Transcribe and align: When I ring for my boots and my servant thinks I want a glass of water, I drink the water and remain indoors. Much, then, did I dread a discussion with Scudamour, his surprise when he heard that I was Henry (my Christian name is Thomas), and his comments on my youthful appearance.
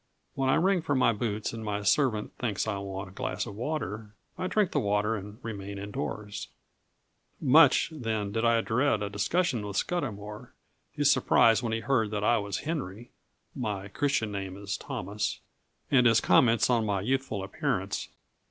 When 0.33 0.49
I 0.49 0.55
ring 0.55 0.81
for 0.81 0.95
my 0.95 1.13
boots 1.13 1.53
and 1.53 1.63
my 1.63 1.83
servant 1.83 2.35
thinks 2.39 2.65
I 2.67 2.79
want 2.79 3.09
a 3.09 3.13
glass 3.13 3.45
of 3.45 3.53
water, 3.55 4.15
I 4.35 4.47
drink 4.47 4.71
the 4.71 4.79
water 4.79 5.15
and 5.15 5.37
remain 5.43 5.77
indoors. 5.77 6.47
Much, 7.39 7.89
then, 7.91 8.31
did 8.31 8.43
I 8.43 8.61
dread 8.61 9.03
a 9.03 9.11
discussion 9.11 9.63
with 9.63 9.77
Scudamour, 9.77 10.55
his 10.91 11.11
surprise 11.11 11.61
when 11.61 11.71
he 11.71 11.81
heard 11.81 12.09
that 12.09 12.23
I 12.23 12.39
was 12.39 12.61
Henry 12.65 13.11
(my 13.55 13.89
Christian 13.89 14.31
name 14.31 14.57
is 14.57 14.75
Thomas), 14.75 15.39
and 15.91 16.07
his 16.07 16.19
comments 16.19 16.67
on 16.67 16.83
my 16.83 17.01
youthful 17.01 17.43
appearance. 17.43 18.07